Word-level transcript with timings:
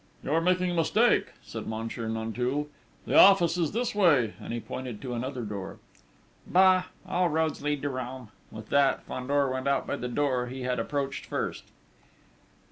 "You 0.23 0.31
are 0.31 0.41
making 0.41 0.71
a 0.71 0.73
mistake," 0.73 1.27
said 1.43 1.67
Monsieur 1.67 2.07
Nanteuil, 2.07 2.67
"the 3.05 3.15
office 3.19 3.55
is 3.55 3.71
this 3.71 3.93
way," 3.93 4.33
and 4.41 4.51
he 4.51 4.59
pointed 4.59 4.99
to 5.03 5.13
another 5.13 5.43
door. 5.43 5.77
"Bah! 6.47 6.85
All 7.07 7.29
roads 7.29 7.61
lead 7.61 7.83
to 7.83 7.89
Rome!" 7.89 8.29
With 8.49 8.69
that, 8.69 9.03
Fandor 9.03 9.47
went 9.51 9.67
out 9.67 9.85
by 9.85 9.97
the 9.97 10.07
door 10.07 10.47
he 10.47 10.63
had 10.63 10.79
approached 10.79 11.27
first.... 11.27 11.65